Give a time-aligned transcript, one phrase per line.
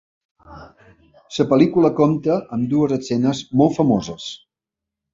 [1.35, 4.31] La pel·lícula compta amb dues escenes molt famoses.